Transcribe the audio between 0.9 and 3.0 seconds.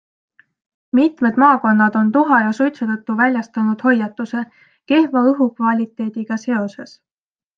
Mitmed maakonnad on tuha ja suitsu